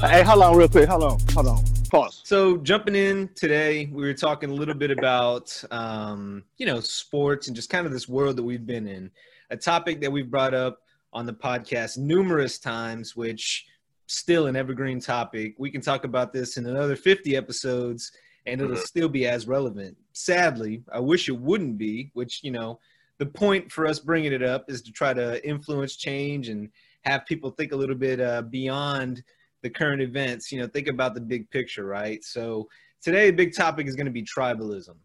[0.00, 0.88] Hey, hold on, real quick.
[0.88, 1.64] Hold on, hold on.
[1.90, 2.22] Pause.
[2.24, 7.46] So jumping in today, we were talking a little bit about, um, you know, sports
[7.46, 9.10] and just kind of this world that we've been in.
[9.50, 10.80] A topic that we've brought up
[11.12, 13.66] on the podcast numerous times, which
[14.06, 15.54] still an evergreen topic.
[15.58, 18.12] We can talk about this in another 50 episodes,
[18.46, 18.84] and it'll mm-hmm.
[18.84, 19.96] still be as relevant.
[20.12, 22.10] Sadly, I wish it wouldn't be.
[22.14, 22.80] Which you know,
[23.18, 26.68] the point for us bringing it up is to try to influence change and
[27.06, 29.22] have people think a little bit uh, beyond
[29.62, 30.52] the current events.
[30.52, 32.22] You know, think about the big picture, right?
[32.24, 32.68] So
[33.00, 34.96] today, the big topic is going to be tribalism.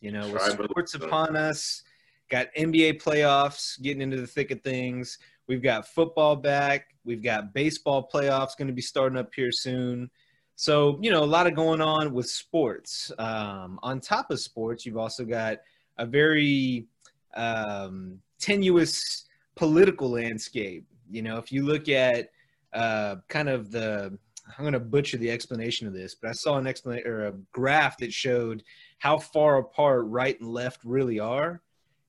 [0.00, 1.82] You know, with sports upon us,
[2.30, 5.18] got NBA playoffs getting into the thick of things.
[5.48, 6.94] We've got football back.
[7.04, 10.10] We've got baseball playoffs going to be starting up here soon.
[10.56, 13.10] So, you know, a lot of going on with sports.
[13.18, 15.58] Um, on top of sports, you've also got
[15.98, 16.86] a very
[17.34, 19.24] um, tenuous
[19.56, 20.84] political landscape.
[21.10, 22.30] You know, if you look at
[22.72, 24.18] uh, kind of the
[24.56, 27.32] I'm going to butcher the explanation of this, but I saw an explanation or a
[27.52, 28.62] graph that showed
[28.98, 31.60] how far apart right and left really are.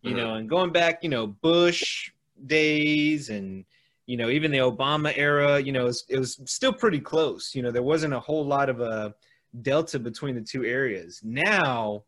[0.02, 0.20] You mm-hmm.
[0.20, 2.12] know, and going back, you know, Bush
[2.46, 3.66] days and
[4.06, 7.54] you know even the Obama era, you know, it was, it was still pretty close.
[7.54, 9.14] You know, there wasn't a whole lot of a
[9.62, 11.22] delta between the two areas.
[11.24, 12.04] Now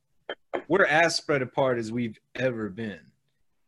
[0.68, 3.02] we're as spread apart as we've ever been.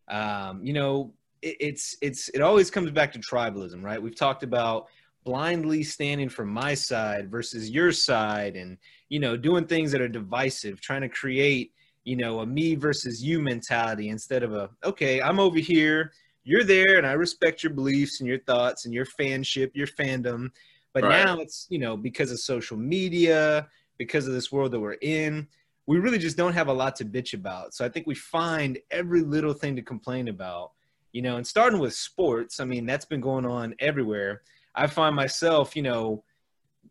[0.07, 4.01] Um, you know, it's it's it always comes back to tribalism, right?
[4.01, 4.87] We've talked about
[5.23, 8.77] blindly standing for my side versus your side and
[9.09, 11.71] you know doing things that are divisive trying to create
[12.03, 16.11] you know a me versus you mentality instead of a okay i'm over here
[16.43, 20.49] you're there and i respect your beliefs and your thoughts and your fanship your fandom
[20.93, 21.23] but right.
[21.23, 25.47] now it's you know because of social media because of this world that we're in
[25.85, 28.77] we really just don't have a lot to bitch about so i think we find
[28.91, 30.71] every little thing to complain about
[31.13, 34.41] you know, and starting with sports, I mean, that's been going on everywhere.
[34.75, 36.23] I find myself, you know,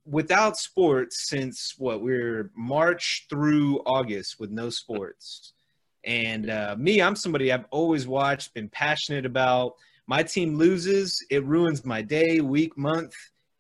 [0.07, 5.53] without sports since what we're March through August with no sports.
[6.05, 9.75] And uh, me, I'm somebody I've always watched, been passionate about.
[10.07, 13.15] My team loses, it ruins my day, week, month.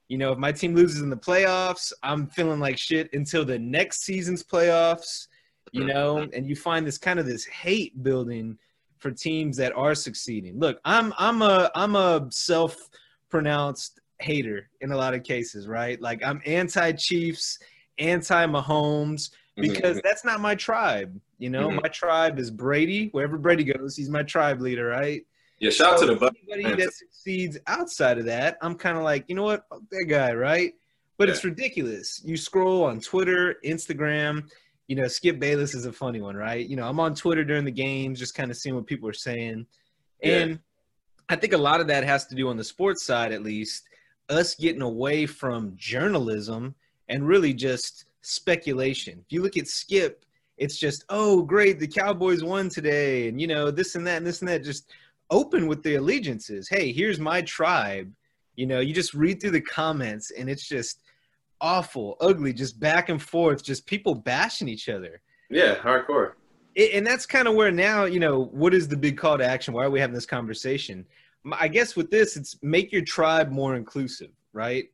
[0.08, 3.58] You know, if my team loses in the playoffs, I'm feeling like shit until the
[3.58, 5.26] next season's playoffs.
[5.74, 8.58] You know, and you find this kind of this hate building
[9.02, 10.58] for teams that are succeeding.
[10.58, 16.00] Look, I'm I'm a I'm a self-pronounced hater in a lot of cases, right?
[16.00, 17.58] Like I'm anti-Chiefs,
[17.98, 19.62] anti-Mahomes mm-hmm.
[19.62, 20.06] because mm-hmm.
[20.06, 21.20] that's not my tribe.
[21.38, 21.80] You know, mm-hmm.
[21.82, 23.08] my tribe is Brady.
[23.08, 25.26] Wherever Brady goes, he's my tribe leader, right?
[25.58, 29.24] Yeah, shout so to the anybody that succeeds outside of that, I'm kind of like,
[29.28, 30.74] you know what, Fuck that guy, right?
[31.18, 31.34] But yeah.
[31.34, 32.22] it's ridiculous.
[32.24, 34.50] You scroll on Twitter, Instagram,
[34.92, 36.68] you know, Skip Bayless is a funny one, right?
[36.70, 39.14] You know, I'm on Twitter during the games, just kind of seeing what people are
[39.14, 39.66] saying.
[40.22, 40.58] And.
[41.28, 43.88] I think a lot of that has to do on the sports side, at least,
[44.28, 46.74] us getting away from journalism
[47.08, 49.20] and really just speculation.
[49.24, 50.26] If you look at Skip,
[50.58, 54.26] it's just, oh, great, the Cowboys won today, and you know, this and that and
[54.26, 54.62] this and that.
[54.62, 54.92] Just
[55.30, 56.68] open with the allegiances.
[56.68, 58.12] Hey, here's my tribe.
[58.56, 61.00] You know, you just read through the comments, and it's just
[61.62, 65.22] awful, ugly, just back and forth, just people bashing each other.
[65.48, 66.32] Yeah, hardcore.
[66.74, 69.44] It, and that's kind of where now, you know, what is the big call to
[69.44, 69.72] action?
[69.72, 71.06] Why are we having this conversation?
[71.52, 74.84] I guess with this, it's make your tribe more inclusive, right?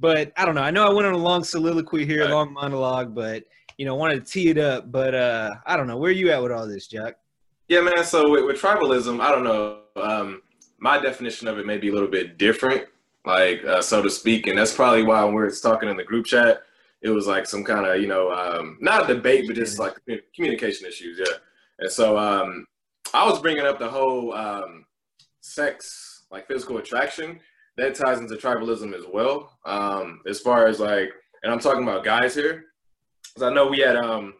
[0.00, 0.62] But I don't know.
[0.62, 2.30] I know I went on a long soliloquy here, right.
[2.30, 3.44] a long monologue, but
[3.78, 4.90] you know, wanted to tee it up.
[4.90, 5.96] But uh, I don't know.
[5.96, 7.16] Where are you at with all this, Jack?
[7.68, 8.04] Yeah, man.
[8.04, 9.80] So with, with tribalism, I don't know.
[9.96, 10.42] Um,
[10.78, 12.86] my definition of it may be a little bit different
[13.24, 14.46] like uh, so to speak.
[14.46, 16.62] And that's probably why when we are talking in the group chat,
[17.02, 19.94] it was like some kind of you know um, not a debate, but just like
[20.34, 21.18] communication issues.
[21.18, 21.36] Yeah.
[21.80, 22.66] And so um,
[23.14, 24.84] I was bringing up the whole um,
[25.40, 27.40] sex, like physical attraction.
[27.76, 29.56] That ties into tribalism as well.
[29.64, 31.10] Um, as far as like,
[31.44, 32.64] and I'm talking about guys here,
[33.22, 34.34] because I know we had um,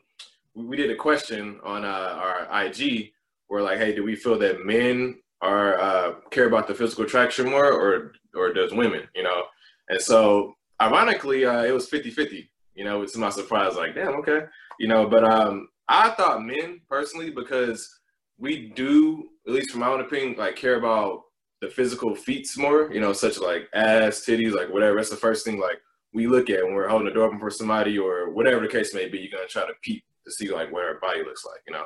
[0.54, 3.12] we did a question on uh, our IG
[3.46, 7.48] where like, hey, do we feel that men are uh, care about the physical attraction
[7.48, 9.02] more, or or does women?
[9.14, 9.44] You know,
[9.88, 14.42] and so ironically, uh, it was 50-50, You know, it's my surprise, like, damn, okay,
[14.78, 15.06] you know.
[15.06, 17.98] But um, I thought men personally because
[18.38, 21.22] we do, at least from my own opinion, like care about
[21.60, 22.92] the physical feats more.
[22.92, 24.96] You know, such like ass, titties, like whatever.
[24.96, 25.80] That's the first thing like
[26.12, 28.94] we look at when we're holding the door open for somebody or whatever the case
[28.94, 29.18] may be.
[29.18, 31.60] You're gonna try to peep to see like what her body looks like.
[31.66, 31.84] You know.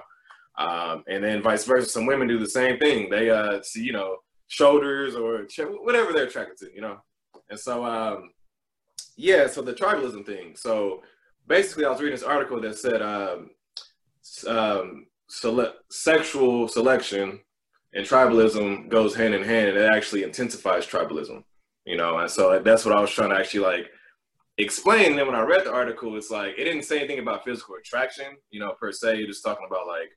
[0.59, 3.09] Um, and then vice versa, some women do the same thing.
[3.11, 4.19] They uh, see, you know,
[4.49, 5.47] shoulders or
[5.83, 6.99] whatever they're attracted to, you know.
[7.51, 8.31] And so, um,
[9.17, 10.57] yeah, so the tribalism thing.
[10.57, 11.03] So
[11.47, 13.51] basically, I was reading this article that said um,
[14.47, 17.41] um, sele- sexual selection
[17.95, 21.45] and tribalism goes hand in hand, and it actually intensifies tribalism.
[21.85, 22.19] you know.
[22.19, 23.91] And so that's what I was trying to actually like
[24.59, 25.11] explain.
[25.11, 27.75] And then when I read the article, it's like it didn't say anything about physical
[27.77, 29.27] attraction, you know, per se.
[29.27, 30.11] Just talking about like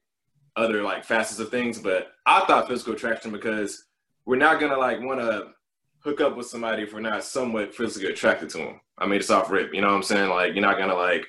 [0.58, 1.80] other like facets of things.
[1.80, 3.86] But I thought physical attraction because
[4.26, 5.48] we're not gonna like want to
[6.00, 8.82] hook up with somebody if we're not somewhat physically attracted to them.
[8.98, 9.74] I mean, it's off rip.
[9.74, 10.30] You know what I'm saying?
[10.30, 11.26] Like you're not gonna like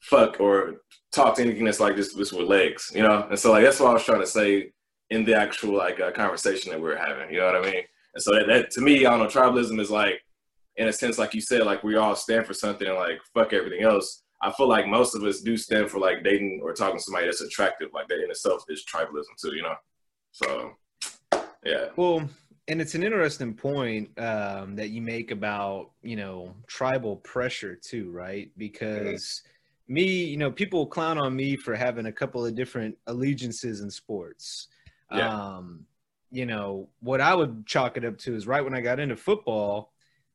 [0.00, 0.82] fuck or
[1.12, 3.26] talk to anything that's like just, just with legs, you know?
[3.30, 4.72] And so like that's what I was trying to say
[5.10, 7.82] in the actual like uh, conversation that we were having, you know what I mean?
[8.14, 10.20] And so that, that to me, I don't know, tribalism is like,
[10.76, 13.52] in a sense, like you said, like we all stand for something and like fuck
[13.52, 14.21] everything else.
[14.42, 17.26] I feel like most of us do stand for like dating or talking to somebody
[17.26, 17.90] that's attractive.
[17.94, 19.74] Like that in itself is tribalism too, you know?
[20.32, 20.72] So
[21.64, 21.86] yeah.
[21.96, 22.28] Well,
[22.68, 28.10] and it's an interesting point um, that you make about you know tribal pressure too,
[28.10, 28.50] right?
[28.56, 29.94] Because mm-hmm.
[29.94, 33.90] me, you know, people clown on me for having a couple of different allegiances in
[33.90, 34.68] sports.
[35.12, 35.28] Yeah.
[35.28, 35.86] Um,
[36.30, 39.16] you know, what I would chalk it up to is right when I got into
[39.16, 39.91] football,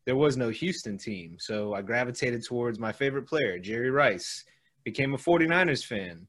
[0.07, 1.35] there was no Houston team.
[1.37, 4.45] So I gravitated towards my favorite player, Jerry Rice,
[4.85, 6.25] became a 49ers fan.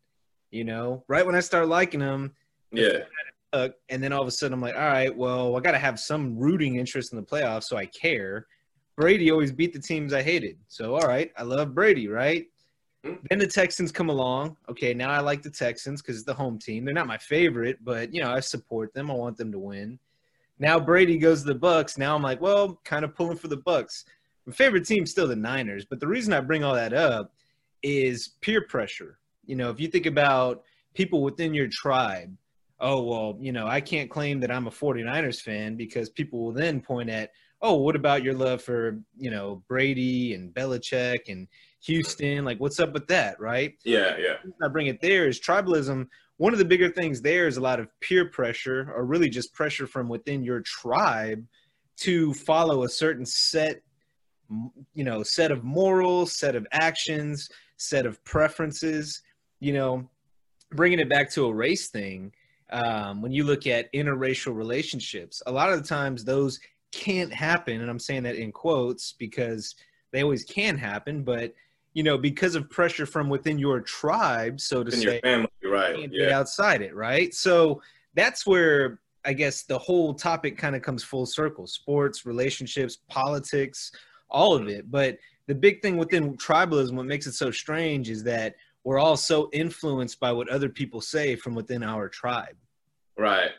[0.51, 2.35] You know, right when I started liking him,
[2.73, 3.05] yeah.
[3.53, 5.79] Uh, and then all of a sudden I'm like, all right, well, I got to
[5.79, 8.47] have some rooting interest in the playoffs so I care.
[8.97, 10.59] Brady always beat the teams I hated.
[10.67, 12.47] So, all right, I love Brady, right?
[13.05, 13.15] Hmm.
[13.31, 14.57] Then the Texans come along.
[14.69, 16.85] Okay, now I like the Texans because it's the home team.
[16.85, 19.09] They're not my favorite, but you know I support them.
[19.09, 20.01] I want them to win.
[20.59, 21.99] Now Brady goes to the Bucs.
[21.99, 24.05] Now I'm like, well, kind of pulling for the Bucs.
[24.47, 27.33] My favorite team's still the Niners, but the reason I bring all that up
[27.83, 29.19] is peer pressure.
[29.45, 30.63] You know, if you think about
[30.95, 32.35] people within your tribe,
[32.81, 36.53] oh well, you know, I can't claim that I'm a 49ers fan because people will
[36.53, 37.31] then point at,
[37.61, 41.49] oh, what about your love for, you know, Brady and Belichick and
[41.85, 42.45] Houston.
[42.45, 43.75] Like, what's up with that, right?
[43.85, 44.37] Yeah, yeah.
[44.63, 46.07] I bring it there is tribalism.
[46.39, 49.53] One of the bigger things there is a lot of peer pressure, or really just
[49.53, 51.45] pressure from within your tribe
[51.99, 53.83] to follow a certain set,
[54.95, 59.21] you know, set of morals, set of actions, set of preferences.
[59.61, 60.09] You know,
[60.71, 62.33] bringing it back to a race thing.
[62.71, 66.61] Um, when you look at interracial relationships, a lot of the times those
[66.93, 69.75] can't happen, and I'm saying that in quotes because
[70.13, 71.55] they always can happen, but
[71.95, 75.48] you know, because of pressure from within your tribe, so to in say,
[75.79, 76.09] right?
[76.13, 76.39] Yeah.
[76.39, 77.33] outside it, right?
[77.35, 77.81] So
[78.15, 83.93] that's where I guess the whole topic kind of comes full circle: sports, relationships, politics,
[84.31, 84.91] all of it.
[84.91, 88.55] But the big thing within tribalism, what makes it so strange, is that
[88.85, 92.57] we're all so influenced by what other people say from within our tribe.
[93.17, 93.51] Right,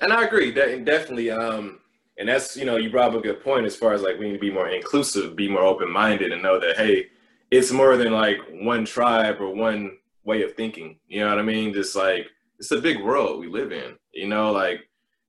[0.00, 1.30] and I agree that definitely.
[1.30, 1.80] Um,
[2.18, 4.26] and that's you know you brought up a good point as far as like we
[4.26, 7.06] need to be more inclusive, be more open minded, and know that hey
[7.50, 9.96] it's more than like one tribe or one
[10.30, 10.98] way of thinking.
[11.08, 11.74] You know what I mean?
[11.74, 12.26] Just like
[12.58, 13.96] it's a big world we live in.
[14.12, 14.80] You know, like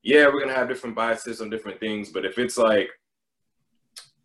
[0.03, 2.89] yeah, we're gonna have different biases on different things, but if it's like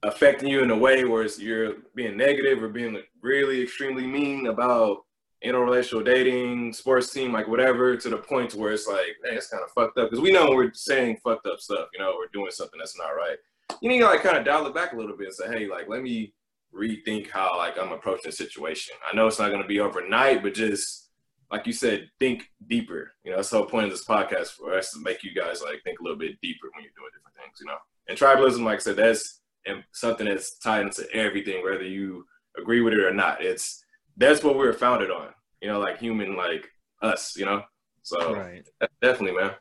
[0.02, 4.98] affecting you in a way where you're being negative or being really extremely mean about
[5.44, 9.62] interrelational dating, sports team, like whatever, to the point where it's like, hey, it's kind
[9.62, 10.10] of fucked up.
[10.10, 13.10] Because we know we're saying fucked up stuff, you know, we're doing something that's not
[13.10, 13.38] right.
[13.80, 15.66] You need to like kind of dial it back a little bit and say, hey,
[15.66, 16.32] like let me
[16.76, 18.94] rethink how like I'm approaching the situation.
[19.10, 21.06] I know it's not going to be overnight, but just
[21.50, 23.12] like you said, think deeper.
[23.24, 25.62] You know, that's the whole point of this podcast for us to make you guys
[25.62, 27.58] like think a little bit deeper when you're doing different things.
[27.60, 27.78] You know,
[28.08, 32.24] and tribalism, like I said, that's um, something that's tied into everything, whether you
[32.58, 33.42] agree with it or not.
[33.42, 33.82] It's
[34.16, 35.28] that's what we were founded on.
[35.60, 36.68] You know, like human, like
[37.02, 37.36] us.
[37.36, 37.62] You know,
[38.02, 38.66] so right.
[39.00, 39.52] definitely, man.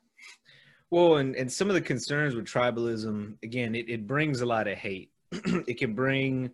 [0.92, 4.68] Well, and, and some of the concerns with tribalism, again, it, it brings a lot
[4.68, 5.12] of hate.
[5.32, 6.52] it can bring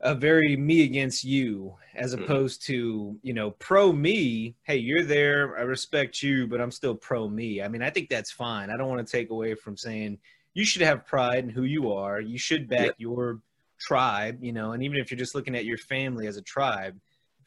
[0.00, 2.24] a very me against you as mm-hmm.
[2.24, 6.94] opposed to you know pro me hey you're there i respect you but i'm still
[6.94, 9.76] pro me i mean i think that's fine i don't want to take away from
[9.76, 10.18] saying
[10.54, 12.92] you should have pride in who you are you should back yeah.
[12.98, 13.40] your
[13.80, 16.98] tribe you know and even if you're just looking at your family as a tribe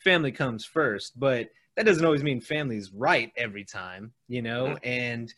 [0.03, 4.88] family comes first but that doesn't always mean family's right every time you know mm-hmm.
[4.88, 5.34] and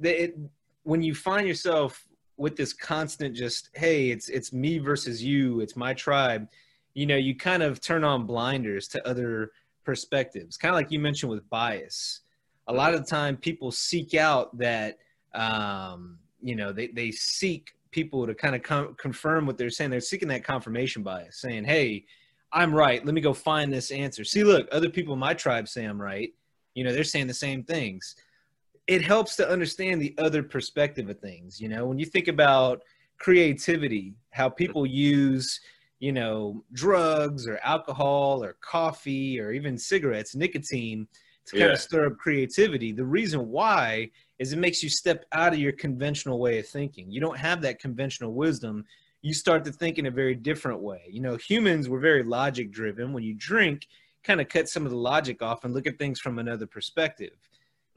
[0.00, 0.38] the, it,
[0.82, 2.06] when you find yourself
[2.40, 6.48] with this constant just hey it's it's me versus you it's my tribe
[6.94, 9.52] you know you kind of turn on blinders to other
[9.84, 10.56] perspectives.
[10.56, 12.20] Kind of like you mentioned with bias.
[12.68, 14.98] A lot of the time people seek out that
[15.34, 19.90] um, you know they, they seek people to kind of com- confirm what they're saying.
[19.90, 22.04] They're seeking that confirmation bias saying hey
[22.52, 23.04] i'm right.
[23.04, 24.24] Let me go find this answer.
[24.24, 26.32] See look other people in my tribe say i'm right.
[26.74, 28.16] You know they're saying the same things
[28.90, 31.60] it helps to understand the other perspective of things.
[31.60, 32.82] You know, when you think about
[33.20, 35.60] creativity, how people use,
[36.00, 41.06] you know, drugs or alcohol or coffee or even cigarettes, nicotine
[41.46, 41.74] to kind yeah.
[41.74, 42.90] of stir up creativity.
[42.90, 47.12] The reason why is it makes you step out of your conventional way of thinking.
[47.12, 48.84] You don't have that conventional wisdom.
[49.22, 51.02] You start to think in a very different way.
[51.08, 53.12] You know, humans were very logic driven.
[53.12, 53.86] When you drink,
[54.24, 57.36] kind of cut some of the logic off and look at things from another perspective.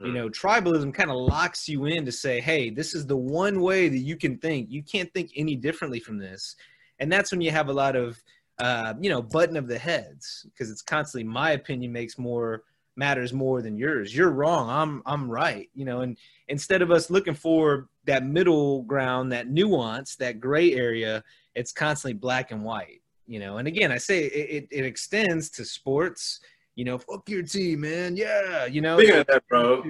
[0.01, 0.07] Mm.
[0.07, 3.61] You know, tribalism kind of locks you in to say, hey, this is the one
[3.61, 4.69] way that you can think.
[4.69, 6.55] You can't think any differently from this.
[6.99, 8.21] And that's when you have a lot of,
[8.59, 12.63] uh, you know, button of the heads because it's constantly my opinion makes more
[12.95, 14.15] matters more than yours.
[14.15, 14.69] You're wrong.
[14.69, 15.69] I'm I'm right.
[15.73, 20.73] You know, and instead of us looking for that middle ground, that nuance, that gray
[20.73, 21.23] area,
[21.55, 23.01] it's constantly black and white.
[23.25, 26.41] You know, and again, I say it, it, it extends to sports.
[26.75, 28.17] You know, fuck your team, man.
[28.17, 28.97] Yeah, you know.
[28.97, 29.83] Speaking that, bro.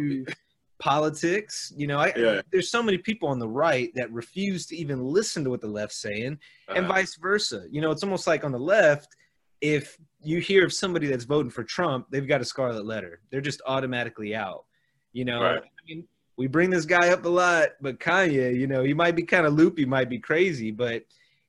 [0.80, 2.42] Politics, you know, I, yeah.
[2.52, 5.68] there's so many people on the right that refuse to even listen to what the
[5.68, 6.38] left's saying,
[6.68, 6.78] uh-huh.
[6.78, 7.64] and vice versa.
[7.72, 9.16] You know, it's almost like on the left,
[9.62, 13.22] if you hear of somebody that's voting for Trump, they've got a scarlet letter.
[13.32, 14.66] They're just automatically out.
[15.14, 15.60] You know, right.
[15.60, 19.16] I mean, we bring this guy up a lot, but Kanye, you know, he might
[19.16, 21.04] be kind of loopy, might be crazy, but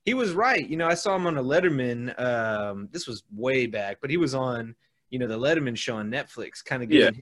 [0.05, 0.69] he was right.
[0.69, 2.21] You know, I saw him on a Letterman.
[2.21, 4.77] Um, this was way back, but he was on,
[5.15, 7.21] you know, the Letterman show on Netflix, kind of giving yeah.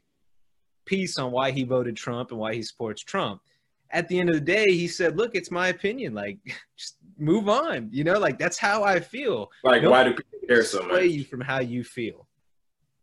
[0.86, 3.42] piece on why he voted Trump and why he supports Trump.
[3.90, 6.14] At the end of the day, he said, "Look, it's my opinion.
[6.14, 6.38] Like,
[6.78, 7.90] just move on.
[7.92, 9.50] You know, like that's how I feel.
[9.62, 11.02] Like, why do people care so much?
[11.02, 12.26] you from how you feel.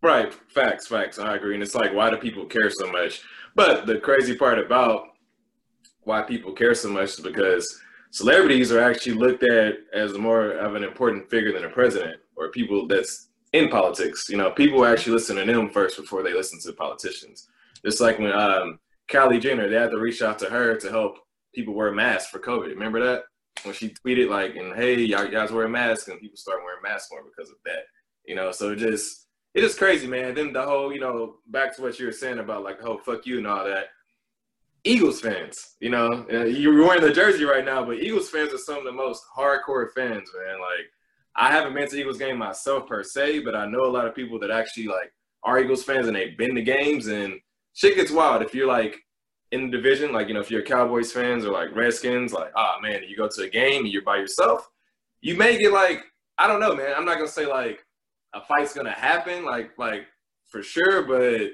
[0.01, 0.33] Right.
[0.33, 0.87] Facts.
[0.87, 1.19] Facts.
[1.19, 1.53] I agree.
[1.53, 3.21] And it's like, why do people care so much?
[3.53, 5.03] But the crazy part about
[6.01, 7.79] why people care so much is because
[8.09, 12.49] celebrities are actually looked at as more of an important figure than a president or
[12.49, 14.27] people that's in politics.
[14.29, 17.47] You know, people actually listen to them first before they listen to politicians.
[17.83, 18.79] Just like when um,
[19.09, 21.17] Kylie Jenner, they had to reach out to her to help
[21.53, 22.69] people wear masks for COVID.
[22.69, 23.23] Remember that?
[23.63, 27.09] when she tweeted like, and hey, y'all guys wear masks, and people start wearing masks
[27.11, 27.83] more because of that.
[28.25, 30.35] You know, so it just it is crazy, man.
[30.35, 33.25] Then the whole, you know, back to what you were saying about like oh, fuck
[33.25, 33.87] you and all that.
[34.85, 38.77] Eagles fans, you know, you're wearing the jersey right now, but Eagles fans are some
[38.77, 40.57] of the most hardcore fans, man.
[40.61, 40.89] Like,
[41.39, 44.13] I haven't been to Eagles game myself per se, but I know a lot of
[44.13, 47.39] people that actually like are Eagles fans and they've been to games and
[47.73, 48.41] shit gets wild.
[48.41, 48.97] If you're like
[49.53, 52.75] in the division, like you know, if you're Cowboys fans or like Redskins, like ah
[52.77, 54.69] oh, man, you go to a game and you're by yourself,
[55.21, 56.03] you may get like
[56.37, 56.93] I don't know, man.
[56.95, 57.85] I'm not gonna say like
[58.33, 60.07] a fight's gonna happen, like like
[60.47, 61.51] for sure, but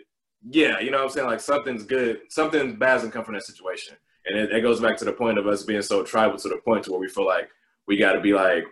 [0.50, 1.28] yeah, you know what I'm saying?
[1.28, 4.98] Like something's good, something bad's gonna come from that situation, and it, it goes back
[4.98, 7.28] to the point of us being so tribal to the point to where we feel
[7.28, 7.50] like
[7.88, 8.64] we got to be like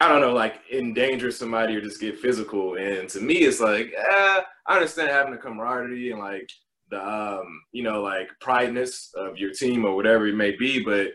[0.00, 2.76] I don't know, like endanger somebody or just get physical.
[2.76, 6.50] And to me, it's like, yeah, I understand having a camaraderie and like
[6.90, 10.82] the um, you know, like prideness of your team or whatever it may be.
[10.82, 11.08] But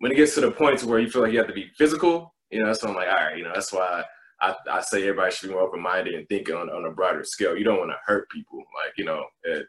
[0.00, 1.70] when it gets to the point to where you feel like you have to be
[1.76, 4.04] physical, you know, that's when I'm like, all right, you know, that's why
[4.40, 7.24] I, I say everybody should be more open minded and think on, on a broader
[7.24, 7.56] scale.
[7.56, 9.24] You don't want to hurt people, like, you know,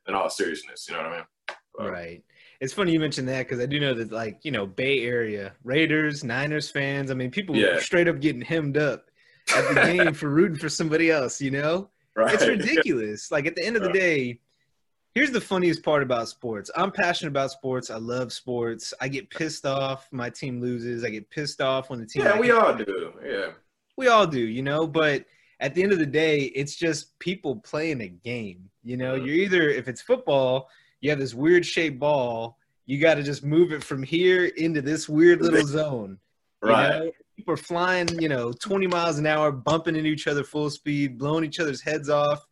[0.08, 1.26] in all seriousness, you know what I mean?
[1.76, 2.24] But, right.
[2.62, 5.54] It's funny you mentioned that because I do know that, like, you know, Bay Area
[5.64, 7.80] Raiders, Niners fans, I mean, people yeah.
[7.80, 9.10] straight up getting hemmed up
[9.56, 11.90] at the game for rooting for somebody else, you know?
[12.16, 12.34] Right.
[12.34, 13.32] It's ridiculous.
[13.32, 14.40] like, at the end of the day,
[15.16, 16.70] Here's the funniest part about sports.
[16.76, 17.90] I'm passionate about sports.
[17.90, 18.94] I love sports.
[19.02, 21.04] I get pissed off my team loses.
[21.04, 22.24] I get pissed off when the team.
[22.24, 23.14] Yeah, we all do.
[23.26, 23.48] Yeah,
[23.98, 24.40] we all do.
[24.40, 25.26] You know, but
[25.60, 28.70] at the end of the day, it's just people playing a game.
[28.84, 29.26] You know, mm-hmm.
[29.26, 30.70] you're either if it's football,
[31.02, 32.58] you have this weird shaped ball.
[32.86, 36.18] You got to just move it from here into this weird little zone.
[36.62, 36.94] Right.
[36.94, 37.12] You know?
[37.38, 41.18] People are flying, you know, 20 miles an hour, bumping into each other full speed,
[41.18, 42.46] blowing each other's heads off.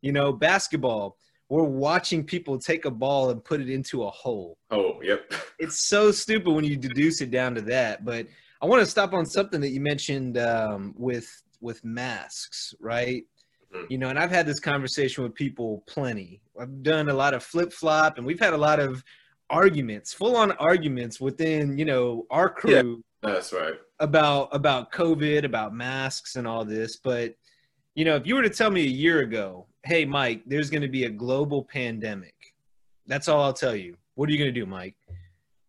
[0.00, 1.16] You know, basketball
[1.48, 4.58] we're watching people take a ball and put it into a hole.
[4.70, 5.32] Oh, yep.
[5.58, 8.04] It's so stupid when you deduce it down to that.
[8.04, 8.26] But
[8.60, 13.24] I want to stop on something that you mentioned um, with with masks, right?
[13.74, 13.86] Mm-hmm.
[13.90, 16.40] You know, and I've had this conversation with people plenty.
[16.58, 19.04] I've done a lot of flip flop, and we've had a lot of
[19.50, 23.02] arguments, full on arguments within you know our crew.
[23.22, 23.74] Yeah, that's right.
[24.00, 26.96] About about COVID, about masks, and all this.
[26.96, 27.34] But
[27.94, 30.82] you know, if you were to tell me a year ago hey, Mike, there's going
[30.82, 32.34] to be a global pandemic.
[33.06, 33.96] That's all I'll tell you.
[34.16, 34.94] What are you going to do, Mike?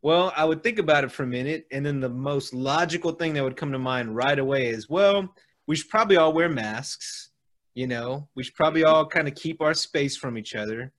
[0.02, 3.34] Well, I would think about it for a minute, and then the most logical thing
[3.34, 5.34] that would come to mind right away is, well,
[5.68, 7.29] we should probably all wear masks.
[7.80, 10.92] You know, we should probably all kind of keep our space from each other.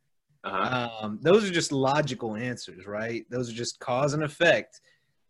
[0.44, 0.88] Uh-huh.
[1.02, 3.26] Um, those are just logical answers, right?
[3.28, 4.80] Those are just cause and effect.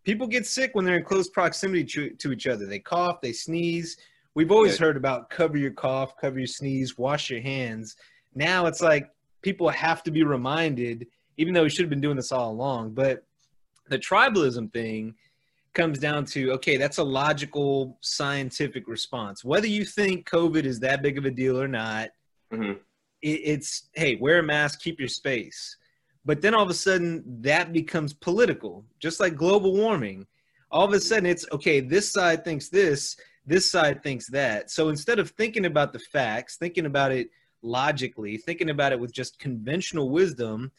[0.04, 2.66] People get sick when they're in close proximity to, to each other.
[2.66, 3.96] They cough, they sneeze.
[4.36, 7.96] We've always heard about cover your cough, cover your sneeze, wash your hands.
[8.36, 9.10] Now it's like
[9.42, 11.04] people have to be reminded,
[11.36, 12.90] even though we should have been doing this all along.
[12.94, 13.24] But
[13.88, 15.16] the tribalism thing
[15.74, 19.44] comes down to okay, that's a logical scientific response.
[19.44, 22.10] Whether you think COVID is that big of a deal or not,
[22.52, 22.72] mm-hmm.
[23.22, 25.76] it, it's hey, wear a mask, keep your space.
[26.24, 30.26] But then all of a sudden that becomes political, just like global warming.
[30.70, 34.70] All of a sudden it's okay, this side thinks this, this side thinks that.
[34.70, 37.30] So instead of thinking about the facts, thinking about it
[37.62, 40.70] logically, thinking about it with just conventional wisdom,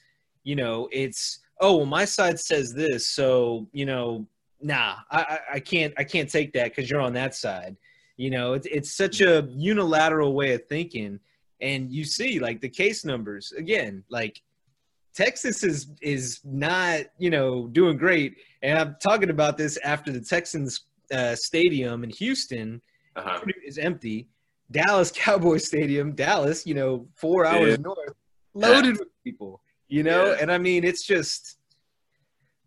[0.43, 4.27] you know, it's oh well my side says this, so you know,
[4.61, 7.77] nah, I, I can't I can't take that because you're on that side.
[8.17, 11.19] You know, it's it's such a unilateral way of thinking.
[11.61, 14.41] And you see like the case numbers again, like
[15.13, 20.21] Texas is is not you know doing great, and I'm talking about this after the
[20.21, 22.81] Texans uh, stadium in Houston
[23.15, 23.41] uh-huh.
[23.65, 24.27] is empty.
[24.71, 27.81] Dallas Cowboys Stadium, Dallas, you know, four hours yeah.
[27.81, 28.15] north,
[28.53, 28.99] loaded yeah.
[28.99, 29.61] with people.
[29.89, 30.37] You know, yeah.
[30.39, 31.57] and I mean, it's just,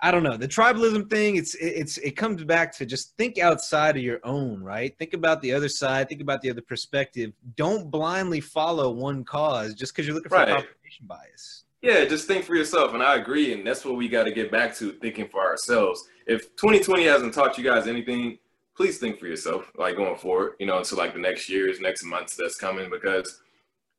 [0.05, 1.37] I don't know, the tribalism thing.
[1.37, 4.95] It's it's it comes back to just think outside of your own, right?
[4.99, 6.11] Think about the other side.
[6.11, 7.33] Think about the other perspective.
[7.57, 10.49] Don't blindly follow one cause just because you're looking for right.
[10.49, 11.65] confirmation bias.
[11.81, 12.93] Yeah, just think for yourself.
[12.93, 13.55] And I agree.
[13.55, 16.07] And that's what we got to get back to thinking for ourselves.
[16.27, 18.39] If 2020 hasn't taught you guys anything,
[18.77, 22.05] please think for yourself, like going forward, you know, until like the next years, next
[22.05, 23.41] months that's coming because,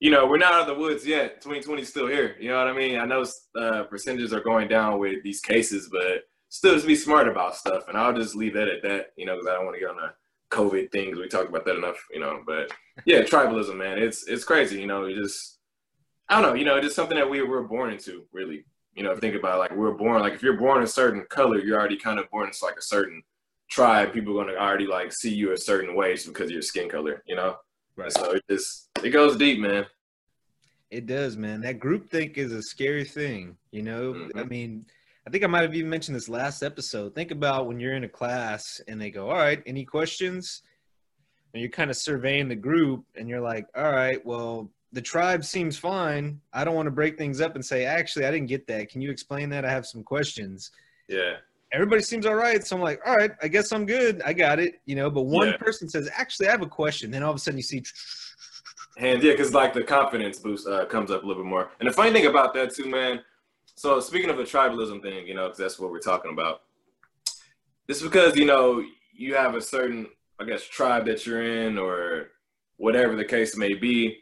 [0.05, 1.41] you know, we're not out of the woods yet.
[1.41, 2.35] 2020 is still here.
[2.39, 2.99] You know what I mean?
[2.99, 3.25] I know
[3.59, 7.87] uh, percentages are going down with these cases, but still just be smart about stuff.
[7.87, 9.89] And I'll just leave that at that, you know, because I don't want to get
[9.89, 10.13] on the
[10.51, 11.17] COVID things.
[11.17, 12.43] We talked about that enough, you know.
[12.45, 12.71] But
[13.05, 14.79] yeah, tribalism, man, it's it's crazy.
[14.79, 15.57] You know, you just
[16.29, 18.63] I don't know, you know, it's something that we were born into, really.
[18.93, 21.25] You know, think about it, like we are born, like if you're born a certain
[21.31, 23.23] color, you're already kind of born into like a certain
[23.71, 24.13] tribe.
[24.13, 26.89] People are gonna already like see you a certain way just because of your skin
[26.89, 27.55] color, you know.
[27.95, 28.11] Right.
[28.11, 29.87] So it just it goes deep, man.
[30.95, 31.61] It does, man.
[31.61, 33.57] That group think is a scary thing.
[33.71, 34.39] You know, mm-hmm.
[34.39, 34.85] I mean,
[35.27, 37.13] I think I might have even mentioned this last episode.
[37.13, 40.61] Think about when you're in a class and they go, "All right, any questions?"
[41.53, 45.43] And you're kind of surveying the group, and you're like, "All right, well, the tribe
[45.43, 46.39] seems fine.
[46.53, 48.89] I don't want to break things up and say, actually, I didn't get that.
[48.89, 49.65] Can you explain that?
[49.65, 50.71] I have some questions.
[51.09, 51.35] Yeah.
[51.73, 52.65] Everybody seems all right.
[52.65, 54.21] So I'm like, all right, I guess I'm good.
[54.25, 54.79] I got it.
[54.85, 55.57] You know, but one yeah.
[55.57, 57.11] person says, actually, I have a question.
[57.11, 57.83] Then all of a sudden you see.
[58.97, 61.69] And yeah, because like the confidence boost uh, comes up a little bit more.
[61.79, 63.21] And the funny thing about that too, man.
[63.75, 66.61] So speaking of the tribalism thing, you know, because that's what we're talking about.
[67.87, 70.07] It's because you know you have a certain,
[70.39, 72.29] I guess, tribe that you're in, or
[72.77, 74.19] whatever the case may be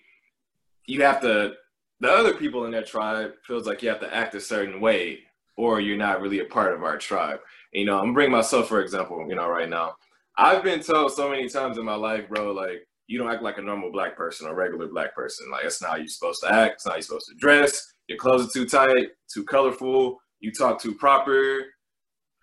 [0.85, 1.53] you have to
[1.99, 5.19] the other people in that tribe feels like you have to act a certain way
[5.55, 7.39] or you're not really a part of our tribe.
[7.73, 9.95] And, you know, I'm bringing myself for example, you know, right now.
[10.35, 13.57] I've been told so many times in my life, bro, like you don't act like
[13.57, 15.49] a normal black person or regular black person.
[15.51, 17.93] Like that's not how you're supposed to act, it's not how you're supposed to dress,
[18.07, 21.65] your clothes are too tight, too colorful, you talk too proper.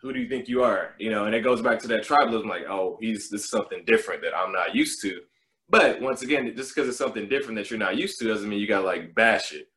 [0.00, 0.94] Who do you think you are?
[0.98, 3.84] You know, and it goes back to that tribalism, like, oh, he's this is something
[3.84, 5.20] different that I'm not used to.
[5.68, 8.58] But once again, just because it's something different that you're not used to doesn't mean
[8.58, 9.68] you gotta like bash it.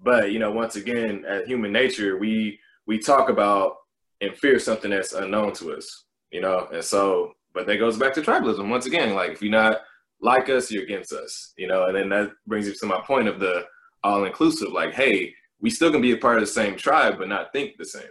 [0.00, 3.76] But you know, once again, as human nature, we we talk about
[4.20, 6.04] and fear something that's unknown to us.
[6.30, 8.68] You know, and so but that goes back to tribalism.
[8.68, 9.80] Once again, like if you're not
[10.22, 11.52] like us, you're against us.
[11.58, 13.64] You know, and then that brings you to my point of the
[14.02, 14.72] all inclusive.
[14.72, 17.76] Like, hey, we still can be a part of the same tribe, but not think
[17.76, 18.08] the same.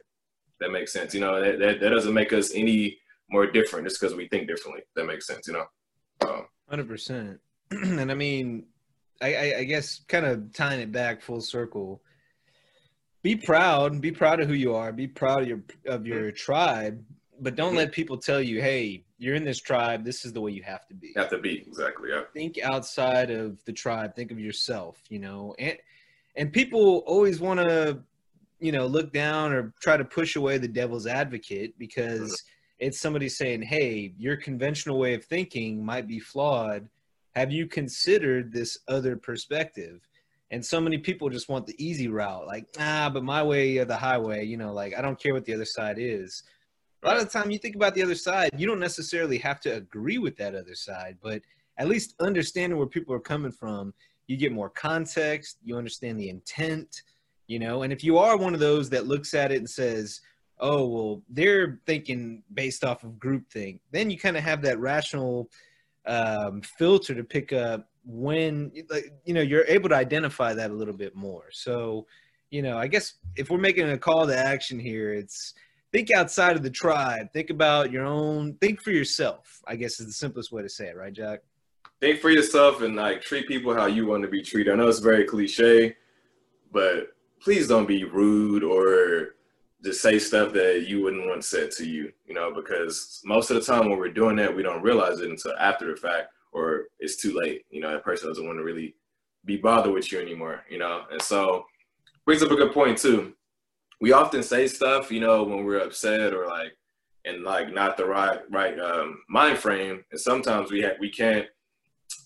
[0.60, 1.13] That makes sense.
[1.13, 2.97] You know, that that, that doesn't make us any
[3.30, 4.84] more different just because we think differently.
[4.95, 5.47] That makes sense.
[5.47, 5.65] You know.
[6.28, 7.39] Um, Hundred percent.
[7.71, 8.65] And I mean,
[9.21, 12.02] I, I, I guess kind of tying it back full circle.
[13.24, 14.02] Be proud.
[14.02, 14.91] Be proud of who you are.
[14.91, 16.36] Be proud of your of your mm-hmm.
[16.36, 17.04] tribe.
[17.39, 17.78] But don't mm-hmm.
[17.78, 20.03] let people tell you, "Hey, you're in this tribe.
[20.03, 22.10] This is the way you have to be." Have to be exactly.
[22.10, 22.23] Yeah.
[22.34, 24.15] Think outside of the tribe.
[24.15, 25.01] Think of yourself.
[25.10, 25.77] You know, and
[26.36, 27.99] and people always want to,
[28.60, 32.21] you know, look down or try to push away the devil's advocate because.
[32.21, 32.47] Mm-hmm
[32.81, 36.89] it's somebody saying, hey, your conventional way of thinking might be flawed.
[37.36, 40.01] Have you considered this other perspective?
[40.49, 43.86] And so many people just want the easy route, like, ah, but my way or
[43.86, 46.43] the highway, you know, like I don't care what the other side is.
[47.04, 49.60] A lot of the time you think about the other side, you don't necessarily have
[49.62, 51.42] to agree with that other side, but
[51.78, 53.94] at least understanding where people are coming from,
[54.28, 57.02] you get more context, you understand the intent,
[57.48, 60.22] you know, and if you are one of those that looks at it and says,
[60.62, 65.50] oh well they're thinking based off of groupthink then you kind of have that rational
[66.06, 70.74] um, filter to pick up when like you know you're able to identify that a
[70.74, 71.46] little bit more.
[71.52, 72.08] So
[72.50, 75.54] you know i guess if we're making a call to action here it's
[75.91, 80.08] think outside of the tribe think about your own think for yourself i guess is
[80.08, 81.39] the simplest way to say it right jack
[81.99, 84.88] think for yourself and like treat people how you want to be treated i know
[84.88, 85.95] it's very cliche
[86.71, 87.10] but
[87.41, 89.36] please don't be rude or
[89.84, 93.56] just say stuff that you wouldn't want said to you, you know, because most of
[93.56, 96.86] the time when we're doing that, we don't realize it until after the fact or
[96.99, 97.65] it's too late.
[97.69, 98.95] You know, that person doesn't want to really
[99.45, 101.04] be bothered with you anymore, you know.
[101.12, 101.65] And so
[102.25, 103.34] brings up a good point too.
[104.02, 106.76] We often say stuff, you know, when we're upset or like
[107.24, 111.46] and like not the right right um, mind frame, and sometimes we ha- we can't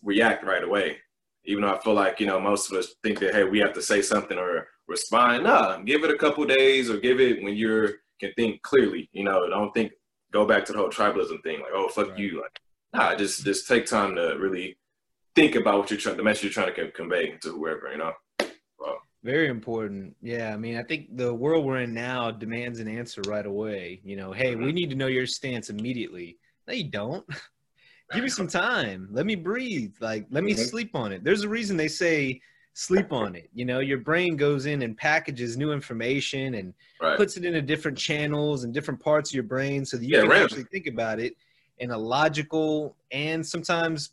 [0.04, 0.98] react right away.
[1.44, 3.74] Even though I feel like you know most of us think that hey we have
[3.74, 5.44] to say something or respond.
[5.44, 9.10] Nah, give it a couple days or give it when you're can think clearly.
[9.12, 9.92] You know, don't think
[10.32, 12.20] go back to the whole tribalism thing like oh fuck right.
[12.20, 12.60] you like
[12.94, 14.78] nah just just take time to really
[15.34, 18.12] think about what you're trying the message you're trying to convey to whoever you know.
[19.26, 20.16] Very important.
[20.22, 20.54] Yeah.
[20.54, 24.00] I mean, I think the world we're in now demands an answer right away.
[24.04, 24.76] You know, hey, we mm-hmm.
[24.76, 26.38] need to know your stance immediately.
[26.68, 27.26] No, you don't.
[28.14, 29.10] Give me some time.
[29.12, 29.96] Let me breathe.
[30.00, 30.66] Like, let me mm-hmm.
[30.66, 31.24] sleep on it.
[31.24, 32.40] There's a reason they say
[32.74, 33.50] sleep on it.
[33.52, 37.18] You know, your brain goes in and packages new information and right.
[37.18, 40.22] puts it into different channels and different parts of your brain so that you yeah,
[40.22, 41.36] can actually think about it
[41.80, 44.12] in a logical and sometimes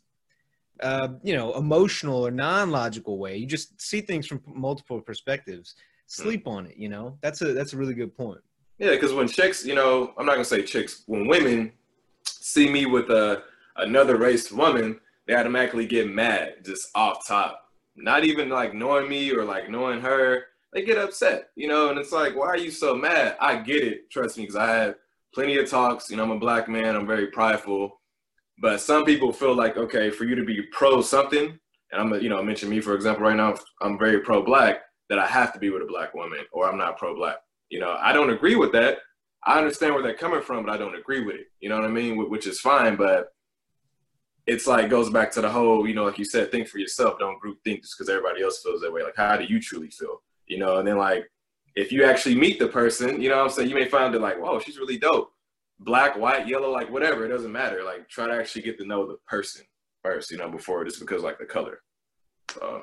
[0.83, 3.37] uh, you know, emotional or non-logical way.
[3.37, 5.75] You just see things from multiple perspectives.
[6.07, 6.77] Sleep on it.
[6.77, 8.41] You know, that's a that's a really good point.
[8.79, 11.05] Yeah, because when chicks, you know, I'm not gonna say chicks.
[11.07, 11.73] When women
[12.27, 13.45] see me with a
[13.77, 17.61] another race woman, they automatically get mad just off top.
[17.97, 21.91] Not even like knowing me or like knowing her, they get upset, you know.
[21.91, 23.37] And it's like, why are you so mad?
[23.41, 24.97] I get it, trust me, because I had
[25.35, 26.11] plenty of talks.
[26.11, 26.97] You know, I'm a black man.
[26.97, 28.01] I'm very prideful.
[28.59, 31.59] But some people feel like, okay, for you to be pro something,
[31.91, 35.19] and I'm, you know, mention me for example right now, I'm very pro black, that
[35.19, 37.37] I have to be with a black woman, or I'm not pro black.
[37.69, 38.99] You know, I don't agree with that.
[39.45, 41.47] I understand where they're coming from, but I don't agree with it.
[41.61, 42.31] You know what I mean?
[42.31, 43.33] Which is fine, but
[44.47, 47.19] it's like goes back to the whole, you know, like you said, think for yourself.
[47.19, 49.03] Don't group think just because everybody else feels that way.
[49.03, 50.23] Like, how do you truly feel?
[50.47, 51.31] You know, and then like
[51.75, 54.21] if you actually meet the person, you know what I'm saying, you may find it
[54.21, 55.33] like, whoa, she's really dope
[55.85, 57.25] black, white, yellow, like whatever.
[57.25, 57.83] It doesn't matter.
[57.85, 59.65] Like try to actually get to know the person
[60.03, 61.81] first, you know, before just because like the color.
[62.51, 62.83] So